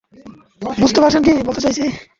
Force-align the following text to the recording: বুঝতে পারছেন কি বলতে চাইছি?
বুঝতে 0.81 0.99
পারছেন 1.01 1.21
কি 1.25 1.31
বলতে 1.47 1.61
চাইছি? 1.65 1.83